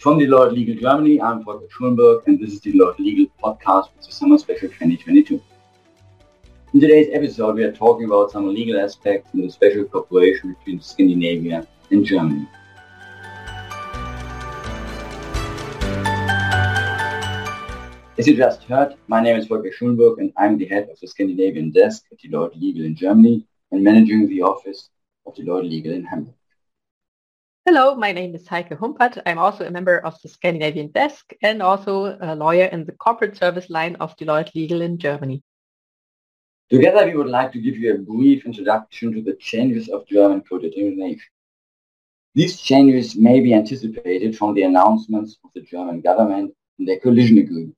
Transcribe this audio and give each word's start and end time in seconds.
From 0.00 0.18
the 0.18 0.24
Deloitte 0.24 0.54
Legal 0.54 0.76
Germany, 0.76 1.20
I'm 1.20 1.44
Volker 1.44 1.66
Schulenburg, 1.68 2.22
and 2.26 2.40
this 2.40 2.54
is 2.54 2.60
the 2.62 2.72
Deloitte 2.72 2.98
Legal 3.00 3.26
Podcast 3.44 3.94
with 3.94 4.06
the 4.06 4.12
Summer 4.12 4.38
Special 4.38 4.68
2022. 4.68 5.38
In 6.72 6.80
today's 6.80 7.10
episode, 7.12 7.56
we 7.56 7.64
are 7.64 7.72
talking 7.72 8.06
about 8.06 8.30
some 8.30 8.48
legal 8.48 8.80
aspects 8.80 9.34
in 9.34 9.42
the 9.42 9.50
special 9.50 9.84
cooperation 9.84 10.54
between 10.54 10.80
Scandinavia 10.80 11.66
and 11.90 12.02
Germany. 12.02 12.48
As 18.16 18.26
you 18.26 18.38
just 18.38 18.62
heard, 18.64 18.94
my 19.06 19.20
name 19.20 19.36
is 19.36 19.48
Volker 19.48 19.70
Schulenburg, 19.70 20.18
and 20.18 20.32
I'm 20.38 20.56
the 20.56 20.64
head 20.64 20.88
of 20.88 20.98
the 20.98 21.08
Scandinavian 21.08 21.72
desk 21.72 22.06
at 22.10 22.18
the 22.18 22.30
Deloitte 22.30 22.58
Legal 22.58 22.86
in 22.86 22.96
Germany 22.96 23.44
and 23.70 23.84
managing 23.84 24.30
the 24.30 24.40
office 24.40 24.88
of 25.26 25.34
the 25.34 25.42
Deloitte 25.42 25.68
Legal 25.68 25.92
in 25.92 26.04
Hamburg. 26.04 26.39
Hello, 27.72 27.94
my 27.94 28.10
name 28.10 28.34
is 28.34 28.48
Heike 28.48 28.70
Humpert. 28.70 29.22
I'm 29.26 29.38
also 29.38 29.64
a 29.64 29.70
member 29.70 29.98
of 29.98 30.20
the 30.22 30.28
Scandinavian 30.28 30.88
desk 30.88 31.32
and 31.40 31.62
also 31.62 32.18
a 32.20 32.34
lawyer 32.34 32.64
in 32.64 32.84
the 32.84 32.90
corporate 32.90 33.36
service 33.36 33.70
line 33.70 33.94
of 34.00 34.16
Deloitte 34.16 34.52
Legal 34.56 34.80
in 34.80 34.98
Germany. 34.98 35.44
Together, 36.68 37.06
we 37.06 37.14
would 37.14 37.28
like 37.28 37.52
to 37.52 37.60
give 37.60 37.76
you 37.76 37.94
a 37.94 37.98
brief 37.98 38.44
introduction 38.44 39.12
to 39.12 39.22
the 39.22 39.36
changes 39.36 39.88
of 39.88 40.04
German 40.08 40.40
co-determination. 40.40 41.30
These 42.34 42.60
changes 42.60 43.14
may 43.14 43.38
be 43.38 43.54
anticipated 43.54 44.36
from 44.36 44.54
the 44.54 44.64
announcements 44.64 45.38
of 45.44 45.50
the 45.54 45.60
German 45.60 46.00
government 46.00 46.52
in 46.80 46.86
their 46.86 46.98
coalition 46.98 47.38
agreement. 47.38 47.76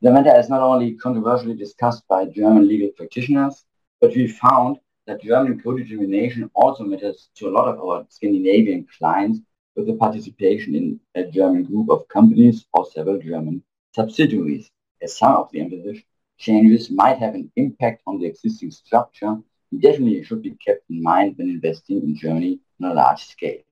The 0.00 0.10
matter 0.10 0.34
is 0.38 0.48
not 0.48 0.62
only 0.62 0.94
controversially 0.94 1.54
discussed 1.54 2.08
by 2.08 2.24
German 2.24 2.66
legal 2.66 2.88
practitioners, 2.96 3.62
but 4.00 4.16
we 4.16 4.26
found 4.26 4.78
that 5.10 5.20
German 5.20 5.60
co-determination 5.60 6.48
also 6.54 6.84
matters 6.84 7.30
to 7.34 7.48
a 7.48 7.50
lot 7.50 7.66
of 7.66 7.80
our 7.80 8.06
Scandinavian 8.10 8.86
clients 8.96 9.40
with 9.74 9.88
the 9.88 9.94
participation 9.94 10.76
in 10.76 11.00
a 11.16 11.24
German 11.28 11.64
group 11.64 11.90
of 11.90 12.06
companies 12.06 12.64
or 12.72 12.86
several 12.86 13.18
German 13.18 13.60
subsidiaries, 13.92 14.70
as 15.02 15.18
some 15.18 15.32
of 15.32 15.50
the 15.50 15.58
envisaged 15.58 16.04
changes 16.38 16.92
might 16.92 17.18
have 17.18 17.34
an 17.34 17.50
impact 17.56 18.02
on 18.06 18.20
the 18.20 18.26
existing 18.26 18.70
structure 18.70 19.36
and 19.72 19.82
definitely 19.82 20.22
should 20.22 20.42
be 20.42 20.56
kept 20.64 20.88
in 20.90 21.02
mind 21.02 21.36
when 21.36 21.48
investing 21.48 22.00
in 22.02 22.16
Germany 22.16 22.60
on 22.80 22.92
a 22.92 22.94
large 22.94 23.24
scale. 23.24 23.62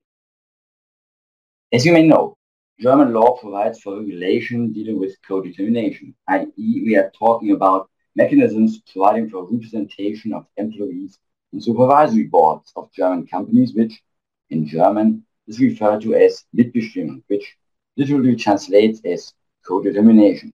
As 1.72 1.86
you 1.86 1.92
may 1.92 2.02
know, 2.02 2.36
German 2.80 3.12
law 3.12 3.36
provides 3.36 3.80
for 3.80 3.96
regulation 3.96 4.72
dealing 4.72 4.98
with 4.98 5.14
co-determination, 5.26 6.16
i.e. 6.30 6.82
we 6.84 6.96
are 6.96 7.12
talking 7.16 7.52
about 7.52 7.88
mechanisms 8.16 8.82
providing 8.92 9.30
for 9.30 9.48
representation 9.48 10.32
of 10.32 10.44
employees 10.56 11.16
and 11.52 11.62
supervisory 11.62 12.24
boards 12.24 12.72
of 12.76 12.92
German 12.92 13.26
companies, 13.26 13.74
which 13.74 14.02
in 14.50 14.66
German 14.66 15.24
is 15.46 15.60
referred 15.60 16.02
to 16.02 16.14
as 16.14 16.44
Mitbestimmung, 16.56 17.22
which 17.28 17.56
literally 17.96 18.36
translates 18.36 19.00
as 19.04 19.34
co-determination. 19.66 20.52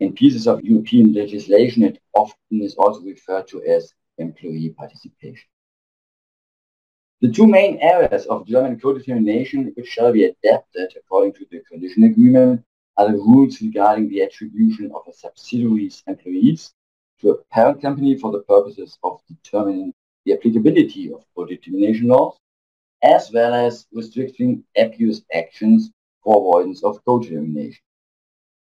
In 0.00 0.12
pieces 0.12 0.46
of 0.46 0.62
European 0.62 1.12
legislation, 1.12 1.84
it 1.84 2.00
often 2.14 2.60
is 2.60 2.74
also 2.74 3.02
referred 3.02 3.46
to 3.48 3.62
as 3.64 3.94
employee 4.18 4.70
participation. 4.70 5.48
The 7.20 7.30
two 7.30 7.46
main 7.46 7.78
areas 7.78 8.26
of 8.26 8.46
German 8.48 8.80
co-determination 8.80 9.72
which 9.76 9.86
shall 9.86 10.12
be 10.12 10.24
adapted 10.24 10.92
according 10.96 11.34
to 11.34 11.46
the 11.50 11.60
coalition 11.60 12.02
agreement 12.02 12.64
are 12.96 13.12
the 13.12 13.16
rules 13.16 13.62
regarding 13.62 14.08
the 14.08 14.22
attribution 14.22 14.90
of 14.92 15.02
a 15.08 15.12
subsidiary's 15.12 16.02
employees 16.08 16.74
to 17.22 17.30
a 17.30 17.44
parent 17.44 17.80
company 17.80 18.18
for 18.18 18.32
the 18.32 18.40
purposes 18.40 18.98
of 19.02 19.20
determining 19.28 19.94
the 20.24 20.34
applicability 20.34 21.12
of 21.12 21.24
co-determination 21.34 22.08
laws, 22.08 22.36
as 23.02 23.30
well 23.32 23.54
as 23.54 23.86
restricting 23.92 24.62
abuse 24.76 25.22
actions 25.34 25.90
for 26.22 26.36
avoidance 26.36 26.84
of 26.84 27.04
co-determination. 27.04 27.80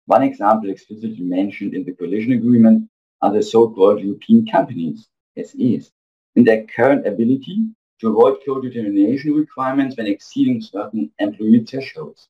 One 0.07 0.23
example 0.23 0.71
explicitly 0.71 1.21
mentioned 1.21 1.75
in 1.75 1.85
the 1.85 1.93
coalition 1.93 2.33
agreement 2.33 2.89
are 3.23 3.33
the 3.33 3.43
so-called 3.43 4.01
European 4.01 4.47
companies, 4.47 5.09
SEs, 5.43 5.91
and 6.37 6.47
their 6.47 6.65
current 6.65 7.07
ability 7.07 7.59
to 8.01 8.09
avoid 8.09 8.39
co-determination 8.45 9.33
requirements 9.33 9.97
when 9.97 10.07
exceeding 10.07 10.61
certain 10.61 11.11
employee 11.19 11.65
thresholds, 11.65 12.29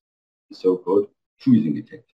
the 0.50 0.56
so-called 0.56 1.09
freezing 1.38 1.77
effect. 1.77 2.09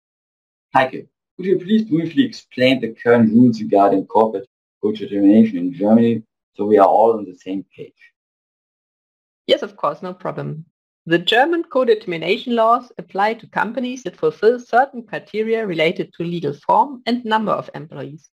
Heike, 0.74 1.08
could 1.40 1.46
you 1.46 1.58
please 1.58 1.84
briefly 1.84 2.26
explain 2.26 2.82
the 2.82 2.94
current 3.02 3.32
rules 3.32 3.62
regarding 3.62 4.06
corporate 4.08 4.46
co-determination 4.84 5.58
in 5.58 5.74
Germany 5.74 6.22
so 6.54 6.66
we 6.66 6.78
are 6.78 6.86
all 6.86 7.14
on 7.14 7.24
the 7.24 7.34
same 7.34 7.64
page? 7.74 7.96
Yes, 9.48 9.62
of 9.62 9.78
course, 9.78 10.02
no 10.02 10.14
problem. 10.14 10.66
The 11.06 11.18
German 11.18 11.64
co-determination 11.64 12.58
laws 12.58 12.92
apply 12.98 13.36
to 13.36 13.48
companies 13.48 14.04
that 14.04 14.18
fulfill 14.18 14.60
certain 14.60 15.02
criteria 15.02 15.66
related 15.66 16.12
to 16.16 16.26
legal 16.26 16.52
form 16.52 17.04
and 17.06 17.24
number 17.24 17.54
of 17.54 17.70
employees. 17.74 18.30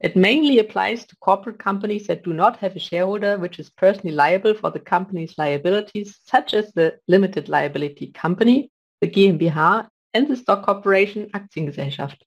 It 0.00 0.14
mainly 0.14 0.58
applies 0.58 1.06
to 1.06 1.16
corporate 1.22 1.58
companies 1.58 2.06
that 2.08 2.22
do 2.22 2.34
not 2.34 2.58
have 2.58 2.76
a 2.76 2.78
shareholder 2.78 3.38
which 3.38 3.60
is 3.60 3.70
personally 3.70 4.14
liable 4.14 4.52
for 4.52 4.70
the 4.70 4.78
company's 4.78 5.38
liabilities, 5.38 6.20
such 6.26 6.52
as 6.52 6.70
the 6.74 6.98
limited 7.08 7.48
liability 7.48 8.08
company, 8.08 8.70
the 9.00 9.08
GmbH, 9.08 9.88
and 10.12 10.28
the 10.28 10.36
stock 10.36 10.66
corporation 10.66 11.30
Aktiengesellschaft. 11.30 12.18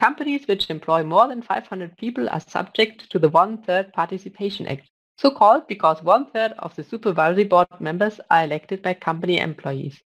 Companies 0.00 0.46
which 0.46 0.70
employ 0.70 1.02
more 1.02 1.26
than 1.26 1.42
500 1.42 1.96
people 1.96 2.28
are 2.28 2.38
subject 2.38 3.10
to 3.10 3.18
the 3.18 3.28
One-Third 3.30 3.92
Participation 3.92 4.68
Act, 4.68 4.88
so 5.16 5.28
called 5.28 5.66
because 5.66 6.04
one-third 6.04 6.52
of 6.60 6.76
the 6.76 6.84
supervisory 6.84 7.42
board 7.42 7.66
members 7.80 8.20
are 8.30 8.44
elected 8.44 8.80
by 8.80 8.94
company 8.94 9.38
employees. 9.38 10.00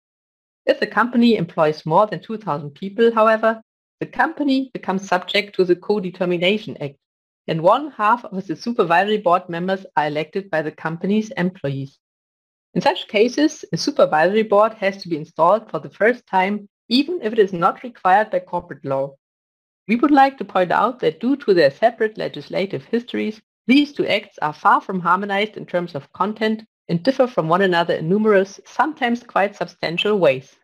If 0.64 0.80
the 0.80 0.86
company 0.86 1.36
employs 1.36 1.84
more 1.84 2.06
than 2.06 2.22
2,000 2.22 2.70
people, 2.70 3.12
however, 3.12 3.60
the 4.00 4.06
company 4.06 4.70
becomes 4.72 5.06
subject 5.06 5.54
to 5.56 5.64
the 5.64 5.76
Co-Determination 5.76 6.78
Act, 6.80 6.96
and 7.46 7.60
one 7.60 7.90
half 7.90 8.24
of 8.24 8.46
the 8.46 8.56
supervisory 8.56 9.18
board 9.18 9.46
members 9.50 9.84
are 9.98 10.06
elected 10.06 10.48
by 10.48 10.62
the 10.62 10.72
company's 10.72 11.30
employees. 11.32 11.98
In 12.72 12.80
such 12.80 13.08
cases, 13.08 13.62
a 13.74 13.76
supervisory 13.76 14.44
board 14.44 14.72
has 14.74 15.02
to 15.02 15.10
be 15.10 15.18
installed 15.18 15.70
for 15.70 15.80
the 15.80 15.90
first 15.90 16.26
time, 16.26 16.66
even 16.88 17.20
if 17.20 17.34
it 17.34 17.38
is 17.38 17.52
not 17.52 17.82
required 17.82 18.30
by 18.30 18.38
corporate 18.38 18.86
law. 18.86 19.14
We 19.88 19.96
would 19.96 20.10
like 20.10 20.38
to 20.38 20.44
point 20.44 20.70
out 20.70 21.00
that 21.00 21.20
due 21.20 21.36
to 21.36 21.54
their 21.54 21.70
separate 21.70 22.16
legislative 22.16 22.84
histories, 22.84 23.40
these 23.66 23.92
two 23.92 24.06
acts 24.06 24.38
are 24.40 24.52
far 24.52 24.80
from 24.80 25.00
harmonized 25.00 25.56
in 25.56 25.66
terms 25.66 25.94
of 25.94 26.12
content 26.12 26.64
and 26.88 27.02
differ 27.02 27.26
from 27.26 27.48
one 27.48 27.62
another 27.62 27.94
in 27.94 28.08
numerous, 28.08 28.60
sometimes 28.64 29.22
quite 29.22 29.56
substantial 29.56 30.18
ways. 30.18 30.56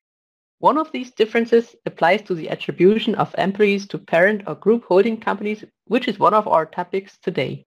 One 0.60 0.78
of 0.78 0.90
these 0.90 1.12
differences 1.12 1.76
applies 1.86 2.22
to 2.22 2.34
the 2.34 2.50
attribution 2.50 3.14
of 3.14 3.34
employees 3.38 3.86
to 3.88 3.98
parent 3.98 4.42
or 4.46 4.56
group 4.56 4.84
holding 4.84 5.18
companies, 5.18 5.64
which 5.86 6.08
is 6.08 6.18
one 6.18 6.34
of 6.34 6.48
our 6.48 6.66
topics 6.66 7.18
today. 7.22 7.64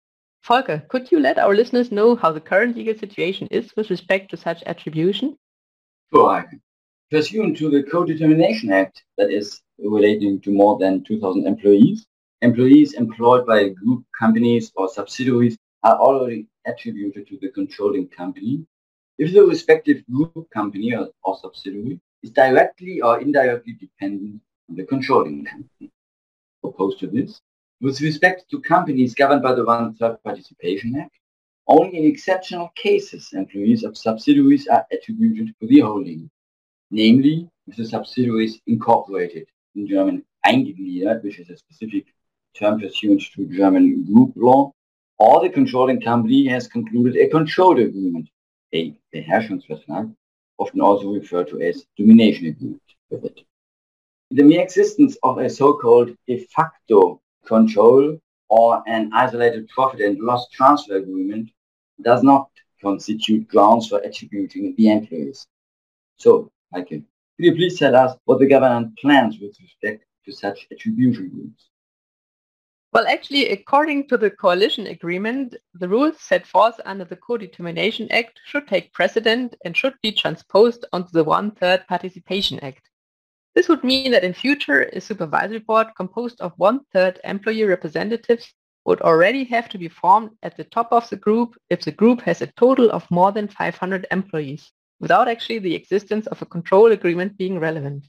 Volker, 0.47 0.84
could 0.89 1.11
you 1.11 1.19
let 1.19 1.39
our 1.39 1.55
listeners 1.55 1.91
know 1.91 2.15
how 2.15 2.31
the 2.31 2.41
current 2.41 2.77
legal 2.77 2.97
situation 2.97 3.49
is 3.51 3.75
with 3.77 3.91
respect 3.91 4.31
to 4.31 4.37
such 4.37 4.63
attribution? 4.65 5.37
Sure. 6.15 6.49
Pursuant 7.11 7.57
to 7.57 7.71
the 7.71 7.83
Co-Determination 7.83 8.73
Act, 8.73 9.03
that 9.19 9.31
is 9.33 9.61
relating 9.79 10.41
to 10.41 10.51
more 10.51 10.79
than 10.79 11.05
2,000 11.05 11.47
employees. 11.47 12.07
Employees 12.43 12.95
employed 12.95 13.47
by 13.47 13.69
group 13.71 14.05
companies 14.19 14.73
or 14.77 14.89
subsidiaries 14.89 15.57
are 15.83 15.97
already 15.99 16.47
attributed 16.67 17.27
to 17.29 17.39
the 17.41 17.51
controlling 17.51 18.09
company 18.09 18.67
if 19.19 19.33
the 19.33 19.43
respective 19.43 20.05
group 20.13 20.49
company 20.53 20.95
or, 20.95 21.09
or 21.25 21.39
subsidiary 21.39 21.99
is 22.23 22.31
directly 22.31 23.01
or 23.01 23.21
indirectly 23.21 23.75
dependent 23.81 24.41
on 24.69 24.77
the 24.77 24.85
controlling 24.85 25.45
company. 25.45 25.91
Opposed 26.63 26.99
to 27.01 27.07
this, 27.07 27.41
with 27.81 28.01
respect 28.01 28.51
to 28.51 28.61
companies 28.61 29.15
governed 29.15 29.43
by 29.43 29.55
the 29.55 29.65
One-Third 29.65 30.23
Participation 30.23 30.97
Act, 30.97 31.17
only 31.69 31.99
in 31.99 32.05
exceptional 32.05 32.71
cases 32.77 33.31
employees 33.33 33.85
of 33.85 33.97
subsidiaries 33.97 34.69
are 34.69 34.85
attributed 34.93 35.55
to 35.61 35.67
the 35.67 35.81
holding, 35.81 36.31
namely 36.91 37.49
if 37.67 37.77
the 37.77 37.87
subsidiary 37.87 38.47
is 38.47 38.61
incorporated 38.67 39.47
in 39.77 39.87
German 39.87 40.25
eingegliedert, 40.45 41.23
which 41.23 41.39
is 41.39 41.51
a 41.51 41.57
specific 41.57 42.07
term 42.55 42.81
pursuant 42.81 43.23
to 43.34 43.47
German 43.47 44.05
group 44.05 44.33
law, 44.37 44.73
or 45.19 45.41
the 45.43 45.51
controlling 45.51 46.01
company 46.01 46.47
has 46.47 46.67
concluded 46.67 47.17
a 47.17 47.28
control 47.28 47.78
agreement, 47.78 48.28
a 48.73 48.95
Beherrschungsvertrag, 49.15 50.15
often 50.59 50.81
also 50.81 51.13
referred 51.13 51.49
to 51.49 51.61
as 51.61 51.84
domination 51.99 52.47
agreement 52.47 52.83
with 53.11 53.25
it. 53.25 53.41
The 54.31 54.43
mere 54.43 54.63
existence 54.63 55.17
of 55.23 55.39
a 55.39 55.49
so-called 55.49 56.17
de 56.27 56.47
facto 56.55 57.21
control 57.47 58.19
or 58.49 58.83
an 58.87 59.11
isolated 59.13 59.69
profit 59.69 60.01
and 60.01 60.19
loss 60.21 60.49
transfer 60.51 60.97
agreement 60.97 61.51
does 62.03 62.22
not 62.22 62.49
constitute 62.83 63.49
grounds 63.49 63.89
for 63.89 63.99
attributing 64.01 64.75
the 64.77 64.91
employees. 64.91 65.47
So, 66.19 66.51
can 66.75 67.07
could 67.36 67.47
you 67.47 67.54
please 67.54 67.78
tell 67.78 67.94
us 67.94 68.16
what 68.24 68.38
the 68.38 68.47
government 68.47 68.98
plans 68.98 69.38
with 69.41 69.56
respect 69.60 70.04
to 70.24 70.33
such 70.33 70.66
attribution 70.72 71.30
rules? 71.34 71.68
Well, 72.92 73.06
actually, 73.09 73.50
according 73.50 74.09
to 74.09 74.16
the 74.16 74.30
coalition 74.30 74.86
agreement, 74.86 75.54
the 75.74 75.88
rules 75.88 76.18
set 76.18 76.47
forth 76.47 76.80
under 76.86 77.04
the 77.04 77.16
Co-Determination 77.16 78.10
Act 78.10 78.41
should 78.47 78.66
take 78.66 78.94
precedent 78.94 79.54
and 79.65 79.77
should 79.77 79.94
be 80.03 80.12
transposed 80.12 80.86
onto 80.94 81.10
the 81.12 81.24
One-Third 81.24 81.86
Participation 81.86 82.59
Act. 82.60 82.88
This 83.54 83.68
would 83.68 83.84
mean 83.84 84.12
that 84.12 84.24
in 84.24 84.33
future, 84.33 84.83
a 84.92 85.00
supervisory 85.00 85.59
board 85.59 85.88
composed 85.97 86.41
of 86.41 86.53
one-third 86.56 87.21
employee 87.24 87.65
representatives 87.65 88.53
would 88.86 89.00
already 89.00 89.44
have 89.44 89.68
to 89.71 89.78
be 89.78 89.88
formed 89.88 90.30
at 90.42 90.56
the 90.56 90.65
top 90.65 90.92
of 90.92 91.09
the 91.10 91.16
group 91.16 91.56
if 91.71 91.83
the 91.83 91.91
group 91.91 92.21
has 92.22 92.41
a 92.41 92.53
total 92.59 92.91
of 92.91 93.10
more 93.10 93.33
than 93.33 93.48
500 93.48 94.06
employees, 94.10 94.72
without 95.01 95.28
actually 95.28 95.59
the 95.59 95.75
existence 95.75 96.27
of 96.28 96.41
a 96.43 96.47
control 96.47 96.93
agreement 96.93 97.37
being 97.37 97.59
relevant. 97.59 98.07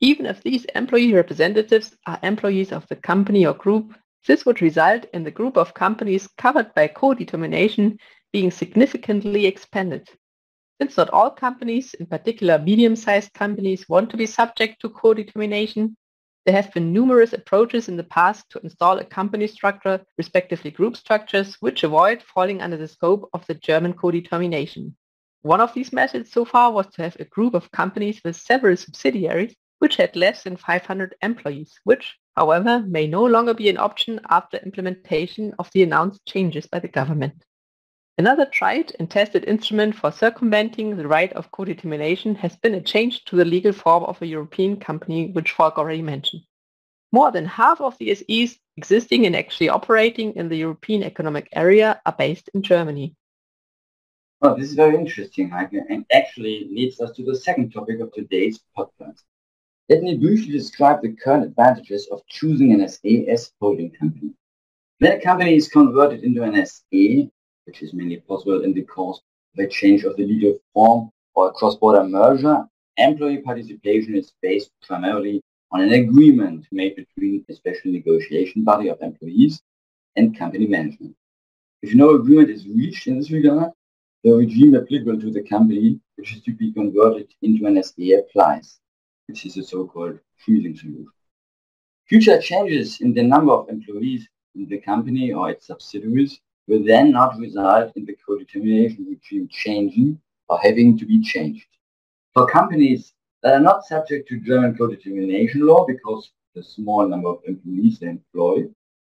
Even 0.00 0.26
if 0.26 0.42
these 0.42 0.64
employee 0.74 1.12
representatives 1.12 1.96
are 2.06 2.18
employees 2.22 2.72
of 2.72 2.86
the 2.88 2.96
company 2.96 3.46
or 3.46 3.54
group, 3.54 3.94
this 4.26 4.44
would 4.44 4.62
result 4.62 5.06
in 5.12 5.24
the 5.24 5.30
group 5.30 5.56
of 5.56 5.74
companies 5.74 6.28
covered 6.38 6.74
by 6.74 6.88
co-determination 6.88 7.98
being 8.32 8.50
significantly 8.50 9.46
expanded. 9.46 10.08
Since 10.80 10.96
not 10.96 11.10
all 11.10 11.30
companies, 11.30 11.92
in 11.94 12.06
particular 12.06 12.58
medium-sized 12.58 13.34
companies, 13.34 13.88
want 13.88 14.08
to 14.10 14.16
be 14.16 14.26
subject 14.26 14.80
to 14.80 14.88
co-determination, 14.88 15.96
there 16.46 16.54
have 16.54 16.72
been 16.72 16.92
numerous 16.92 17.34
approaches 17.34 17.88
in 17.88 17.98
the 17.98 18.04
past 18.04 18.48
to 18.50 18.60
install 18.60 18.98
a 18.98 19.04
company 19.04 19.46
structure, 19.46 20.00
respectively 20.16 20.70
group 20.70 20.96
structures, 20.96 21.56
which 21.60 21.84
avoid 21.84 22.22
falling 22.22 22.62
under 22.62 22.78
the 22.78 22.88
scope 22.88 23.28
of 23.34 23.46
the 23.46 23.54
German 23.54 23.92
co-determination. 23.92 24.96
One 25.42 25.60
of 25.60 25.72
these 25.72 25.92
methods 25.92 26.30
so 26.30 26.44
far 26.44 26.70
was 26.70 26.86
to 26.88 27.02
have 27.02 27.16
a 27.18 27.24
group 27.24 27.54
of 27.54 27.72
companies 27.72 28.20
with 28.24 28.36
several 28.36 28.76
subsidiaries 28.76 29.54
which 29.78 29.96
had 29.96 30.14
less 30.14 30.42
than 30.42 30.58
500 30.58 31.14
employees, 31.22 31.72
which, 31.84 32.18
however, 32.36 32.84
may 32.86 33.06
no 33.06 33.24
longer 33.24 33.54
be 33.54 33.70
an 33.70 33.78
option 33.78 34.20
after 34.28 34.58
implementation 34.58 35.54
of 35.58 35.70
the 35.72 35.82
announced 35.82 36.26
changes 36.26 36.66
by 36.66 36.78
the 36.78 36.88
government. 36.88 37.42
Another 38.18 38.44
tried 38.44 38.94
and 38.98 39.10
tested 39.10 39.46
instrument 39.46 39.96
for 39.96 40.12
circumventing 40.12 40.94
the 40.94 41.08
right 41.08 41.32
of 41.32 41.50
co-determination 41.52 42.34
has 42.34 42.54
been 42.56 42.74
a 42.74 42.82
change 42.82 43.24
to 43.24 43.36
the 43.36 43.46
legal 43.46 43.72
form 43.72 44.04
of 44.04 44.20
a 44.20 44.26
European 44.26 44.78
company, 44.78 45.30
which 45.30 45.52
Volker 45.52 45.80
already 45.80 46.02
mentioned. 46.02 46.42
More 47.12 47.32
than 47.32 47.46
half 47.46 47.80
of 47.80 47.96
the 47.96 48.14
SEs 48.14 48.58
existing 48.76 49.24
and 49.24 49.34
actually 49.34 49.70
operating 49.70 50.34
in 50.34 50.50
the 50.50 50.58
European 50.58 51.02
Economic 51.02 51.48
Area 51.54 51.98
are 52.04 52.14
based 52.18 52.50
in 52.52 52.60
Germany. 52.62 53.16
Well, 54.40 54.56
this 54.56 54.68
is 54.68 54.74
very 54.74 54.96
interesting, 54.96 55.50
Heike, 55.50 55.74
and 55.90 56.06
actually 56.10 56.66
leads 56.70 56.98
us 56.98 57.12
to 57.12 57.22
the 57.22 57.36
second 57.36 57.74
topic 57.74 58.00
of 58.00 58.10
today's 58.14 58.58
podcast. 58.74 59.20
Let 59.90 60.02
me 60.02 60.16
briefly 60.16 60.50
describe 60.50 61.02
the 61.02 61.12
current 61.12 61.44
advantages 61.44 62.08
of 62.10 62.26
choosing 62.26 62.72
an 62.72 62.80
SE 62.80 63.28
as 63.28 63.52
holding 63.60 63.90
company. 63.90 64.30
When 64.98 65.12
a 65.12 65.20
company 65.20 65.56
is 65.56 65.68
converted 65.68 66.24
into 66.24 66.42
an 66.42 66.54
SE, 66.54 67.30
which 67.66 67.82
is 67.82 67.92
mainly 67.92 68.16
possible 68.16 68.62
in 68.62 68.72
the 68.72 68.82
course 68.82 69.20
of 69.52 69.62
a 69.62 69.68
change 69.68 70.04
of 70.04 70.16
the 70.16 70.24
legal 70.24 70.58
form 70.72 71.10
or 71.34 71.48
a 71.48 71.52
cross-border 71.52 72.04
merger, 72.04 72.64
employee 72.96 73.42
participation 73.42 74.16
is 74.16 74.32
based 74.40 74.70
primarily 74.86 75.42
on 75.70 75.82
an 75.82 75.92
agreement 75.92 76.66
made 76.72 76.96
between 76.96 77.44
a 77.50 77.52
special 77.52 77.92
negotiation 77.92 78.64
body 78.64 78.88
of 78.88 79.02
employees 79.02 79.60
and 80.16 80.38
company 80.38 80.66
management. 80.66 81.14
If 81.82 81.94
no 81.94 82.14
agreement 82.14 82.48
is 82.48 82.66
reached 82.66 83.06
in 83.06 83.18
this 83.18 83.30
regard, 83.30 83.72
the 84.22 84.32
regime 84.32 84.74
applicable 84.74 85.18
to 85.20 85.30
the 85.30 85.42
company, 85.42 85.98
which 86.16 86.34
is 86.34 86.42
to 86.42 86.52
be 86.52 86.72
converted 86.72 87.28
into 87.42 87.66
an 87.66 87.78
SE, 87.78 88.12
applies 88.12 88.80
which 89.26 89.46
is 89.46 89.56
a 89.56 89.62
so-called 89.62 90.18
freezing 90.36 90.76
solution. 90.76 91.06
Future 92.06 92.40
changes 92.40 93.00
in 93.00 93.14
the 93.14 93.22
number 93.22 93.52
of 93.52 93.68
employees 93.68 94.28
in 94.56 94.66
the 94.68 94.78
company 94.78 95.32
or 95.32 95.50
its 95.50 95.68
subsidiaries 95.68 96.40
will 96.66 96.82
then 96.84 97.12
not 97.12 97.38
result 97.38 97.92
in 97.96 98.04
the 98.04 98.16
co-determination 98.26 99.06
regime 99.08 99.48
changing 99.50 100.20
or 100.48 100.58
having 100.60 100.98
to 100.98 101.06
be 101.06 101.22
changed. 101.22 101.68
For 102.34 102.46
companies 102.48 103.14
that 103.42 103.54
are 103.54 103.60
not 103.60 103.84
subject 103.84 104.28
to 104.28 104.40
German 104.40 104.76
co-determination 104.76 105.64
law 105.64 105.86
because 105.86 106.32
the 106.54 106.62
small 106.62 107.08
number 107.08 107.28
of 107.28 107.38
employees 107.46 108.00
they 108.00 108.08
employ, 108.08 108.64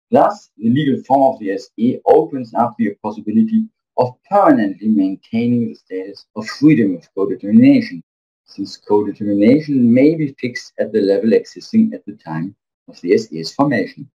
thus 0.09 0.49
the 0.57 0.69
legal 0.69 1.03
form 1.03 1.33
of 1.33 1.39
the 1.39 1.51
SE 1.51 2.01
opens 2.07 2.53
up 2.55 2.75
the 2.77 2.95
possibility 3.03 3.65
of 3.97 4.15
permanently 4.29 4.87
maintaining 4.87 5.69
the 5.69 5.75
status 5.75 6.25
of 6.35 6.45
freedom 6.47 6.95
of 6.95 7.07
co-determination 7.15 8.03
since 8.45 8.77
co-determination 8.77 9.91
may 9.93 10.15
be 10.15 10.35
fixed 10.39 10.73
at 10.79 10.91
the 10.91 11.01
level 11.01 11.33
existing 11.33 11.91
at 11.93 12.05
the 12.05 12.13
time 12.13 12.55
of 12.87 12.99
the 13.01 13.17
SE's 13.17 13.53
formation. 13.53 14.09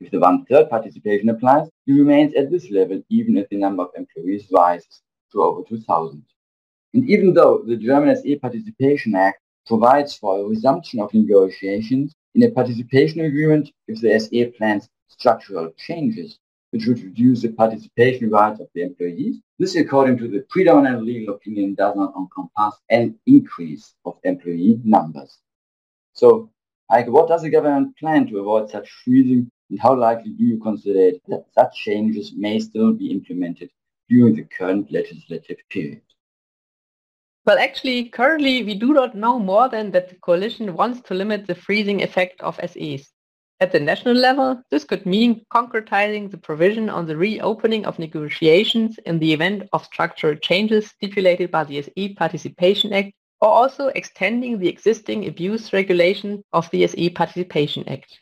If 0.00 0.10
the 0.10 0.20
one-third 0.20 0.68
participation 0.68 1.30
applies, 1.30 1.68
it 1.86 1.92
remains 1.92 2.34
at 2.34 2.50
this 2.50 2.70
level 2.70 3.02
even 3.08 3.38
if 3.38 3.48
the 3.48 3.56
number 3.56 3.84
of 3.84 3.90
employees 3.96 4.46
rises 4.52 5.00
to 5.32 5.42
over 5.42 5.62
2,000. 5.66 6.22
And 6.92 7.08
even 7.08 7.32
though 7.32 7.62
the 7.66 7.76
German 7.76 8.10
SE 8.10 8.36
Participation 8.36 9.14
Act 9.14 9.40
provides 9.66 10.14
for 10.14 10.38
a 10.38 10.44
resumption 10.44 11.00
of 11.00 11.12
negotiations 11.14 12.14
in 12.34 12.42
a 12.42 12.50
participation 12.50 13.22
agreement 13.22 13.70
if 13.88 14.00
the 14.00 14.12
SE 14.14 14.44
plans 14.58 14.88
structural 15.08 15.72
changes, 15.78 16.38
which 16.70 16.86
would 16.86 17.02
reduce 17.02 17.42
the 17.42 17.52
participation 17.52 18.30
rights 18.30 18.60
of 18.60 18.68
the 18.74 18.82
employees. 18.82 19.40
This, 19.58 19.76
according 19.76 20.18
to 20.18 20.28
the 20.28 20.44
predominant 20.50 21.04
legal 21.04 21.34
opinion, 21.34 21.74
does 21.74 21.96
not 21.96 22.14
encompass 22.16 22.78
an 22.90 23.18
increase 23.26 23.94
of 24.04 24.18
employee 24.24 24.80
numbers. 24.84 25.38
So, 26.12 26.50
what 26.88 27.28
does 27.28 27.42
the 27.42 27.50
government 27.50 27.96
plan 27.98 28.26
to 28.28 28.38
avoid 28.38 28.70
such 28.70 28.88
freezing, 29.04 29.50
and 29.70 29.80
how 29.80 29.94
likely 29.96 30.32
do 30.32 30.44
you 30.44 30.58
consider 30.58 31.18
that 31.28 31.46
such 31.52 31.74
changes 31.76 32.32
may 32.36 32.58
still 32.60 32.92
be 32.92 33.10
implemented 33.10 33.70
during 34.08 34.34
the 34.36 34.44
current 34.44 34.92
legislative 34.92 35.58
period? 35.70 36.02
Well, 37.44 37.58
actually, 37.58 38.08
currently 38.08 38.64
we 38.64 38.74
do 38.74 38.92
not 38.92 39.14
know 39.14 39.38
more 39.38 39.68
than 39.68 39.92
that 39.92 40.08
the 40.08 40.16
coalition 40.16 40.74
wants 40.74 41.00
to 41.02 41.14
limit 41.14 41.46
the 41.46 41.54
freezing 41.54 42.02
effect 42.02 42.40
of 42.40 42.58
SEs. 42.64 43.12
At 43.58 43.72
the 43.72 43.80
national 43.80 44.14
level, 44.14 44.62
this 44.70 44.84
could 44.84 45.06
mean 45.06 45.46
concretizing 45.50 46.30
the 46.30 46.36
provision 46.36 46.90
on 46.90 47.06
the 47.06 47.16
reopening 47.16 47.86
of 47.86 47.98
negotiations 47.98 48.98
in 49.06 49.18
the 49.18 49.32
event 49.32 49.66
of 49.72 49.86
structural 49.86 50.36
changes 50.36 50.88
stipulated 50.88 51.50
by 51.50 51.64
the 51.64 51.78
SE 51.78 52.14
Participation 52.14 52.92
Act, 52.92 53.12
or 53.40 53.48
also 53.48 53.86
extending 53.88 54.58
the 54.58 54.68
existing 54.68 55.26
abuse 55.26 55.72
regulation 55.72 56.44
of 56.52 56.70
the 56.70 56.84
SE 56.84 57.08
Participation 57.08 57.88
Act. 57.88 58.20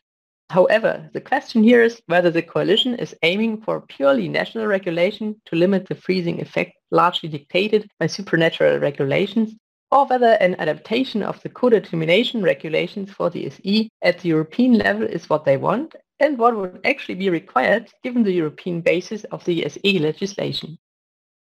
However, 0.50 1.10
the 1.12 1.20
question 1.20 1.64
here 1.64 1.82
is 1.82 2.00
whether 2.06 2.30
the 2.30 2.42
coalition 2.42 2.94
is 2.94 3.16
aiming 3.24 3.62
for 3.62 3.80
purely 3.80 4.28
national 4.28 4.66
regulation 4.66 5.40
to 5.46 5.56
limit 5.56 5.88
the 5.88 5.96
freezing 5.96 6.40
effect 6.40 6.74
largely 6.92 7.28
dictated 7.28 7.90
by 7.98 8.06
supranational 8.06 8.80
regulations 8.80 9.52
or 9.94 10.06
whether 10.06 10.32
an 10.40 10.56
adaptation 10.58 11.22
of 11.22 11.40
the 11.42 11.48
co-determination 11.48 12.42
regulations 12.42 13.12
for 13.12 13.30
the 13.30 13.46
SE 13.46 13.88
at 14.02 14.18
the 14.18 14.28
European 14.28 14.72
level 14.76 15.04
is 15.04 15.30
what 15.30 15.44
they 15.44 15.56
want 15.56 15.94
and 16.18 16.36
what 16.36 16.56
would 16.56 16.80
actually 16.84 17.14
be 17.14 17.30
required 17.30 17.88
given 18.02 18.24
the 18.24 18.32
European 18.32 18.80
basis 18.80 19.22
of 19.24 19.44
the 19.44 19.64
SE 19.64 19.98
legislation. 20.00 20.76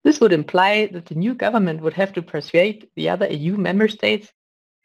This 0.03 0.19
would 0.19 0.33
imply 0.33 0.87
that 0.93 1.05
the 1.05 1.15
new 1.15 1.35
government 1.35 1.83
would 1.83 1.93
have 1.93 2.15
to 2.15 2.23
persuade 2.23 2.89
the 2.97 3.11
other 3.11 3.31
EU 3.31 3.59
member 3.59 3.87
states 3.87 4.33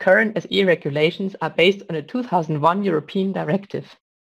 current 0.02 0.38
SE 0.38 0.64
regulations 0.66 1.34
are 1.42 1.50
based 1.50 1.84
on 1.90 1.96
a 1.96 2.02
2001 2.02 2.84
European 2.84 3.32
directive. 3.32 3.88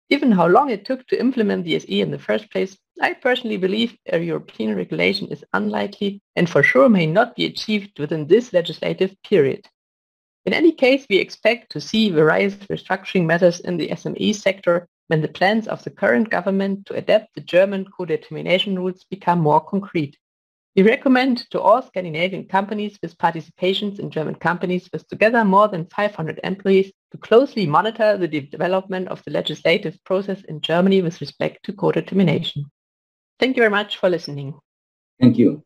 Given 0.10 0.32
how 0.32 0.48
long 0.48 0.70
it 0.70 0.86
took 0.86 1.06
to 1.08 1.20
implement 1.20 1.66
the 1.66 1.76
SE 1.76 2.02
in 2.02 2.12
the 2.12 2.20
first 2.20 2.50
place, 2.50 2.78
I 3.02 3.14
personally 3.14 3.58
believe 3.58 3.98
a 4.08 4.18
European 4.18 4.76
regulation 4.76 5.28
is 5.28 5.44
unlikely 5.54 6.22
and 6.36 6.50
for 6.50 6.64
sure 6.64 6.88
may 6.88 7.06
not 7.06 7.36
be 7.36 7.46
achieved 7.46 8.00
within 8.00 8.26
this 8.26 8.54
legislative 8.54 9.16
period. 9.24 9.68
In 10.46 10.54
any 10.54 10.72
case, 10.72 11.06
we 11.10 11.18
expect 11.18 11.74
to 11.74 11.82
see 11.82 12.10
various 12.10 12.56
restructuring 12.72 13.26
measures 13.26 13.60
in 13.60 13.76
the 13.76 13.90
SME 13.90 14.34
sector 14.34 14.88
when 15.08 15.22
the 15.22 15.28
plans 15.28 15.68
of 15.68 15.84
the 15.84 15.90
current 15.90 16.30
government 16.30 16.86
to 16.86 16.96
adapt 16.96 17.36
the 17.36 17.42
German 17.42 17.86
co-determination 17.86 18.80
rules 18.80 19.04
become 19.10 19.40
more 19.40 19.60
concrete. 19.60 20.18
We 20.78 20.84
recommend 20.84 21.50
to 21.52 21.60
all 21.60 21.82
Scandinavian 21.82 22.46
companies 22.46 22.98
with 23.02 23.18
participations 23.18 24.00
in 24.00 24.10
German 24.10 24.36
companies 24.36 24.90
with 24.94 25.06
together 25.10 25.44
more 25.44 25.68
than 25.68 25.88
500 25.88 26.40
employees 26.46 26.94
to 27.12 27.18
closely 27.18 27.66
monitor 27.66 28.18
the 28.18 28.28
development 28.28 29.08
of 29.08 29.24
the 29.24 29.32
legislative 29.32 29.98
process 30.04 30.42
in 30.44 30.62
Germany 30.62 31.02
with 31.02 31.22
respect 31.22 31.64
to 31.66 31.74
co-determination. 31.74 32.66
Thank 33.40 33.56
you 33.56 33.62
very 33.62 33.72
much 33.72 33.98
for 33.98 34.10
listening. 34.10 34.60
Thank 35.20 35.38
you. 35.38 35.64